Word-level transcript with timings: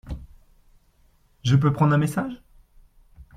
Je 1.43 1.55
peux 1.55 1.71
prendre 1.71 1.93
un 1.93 1.99
message? 1.99 2.41